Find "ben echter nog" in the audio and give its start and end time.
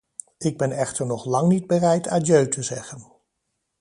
0.57-1.25